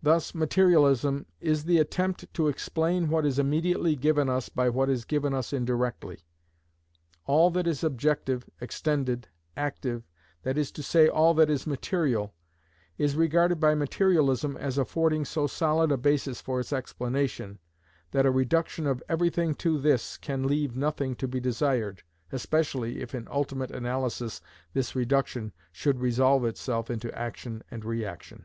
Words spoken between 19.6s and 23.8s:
this can leave nothing to be desired (especially if in ultimate